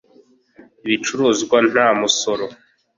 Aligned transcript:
Ibicuruzwa 0.85 1.57
nta 1.71 1.85
musoro 1.99 2.45